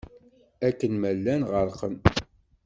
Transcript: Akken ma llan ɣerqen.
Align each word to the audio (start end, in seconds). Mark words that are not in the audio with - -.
Akken 0.67 0.93
ma 0.97 1.11
llan 1.17 1.41
ɣerqen. 1.51 1.95